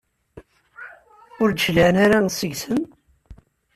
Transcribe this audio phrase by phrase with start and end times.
[1.41, 2.81] Ur d-cliɛen ara seg-sen?